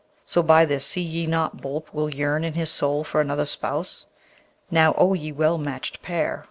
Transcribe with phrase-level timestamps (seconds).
[0.25, 4.07] So by this see ye not Boolp will yearn in his soul for another spouse?
[4.71, 6.39] Now, O ye well matched pair!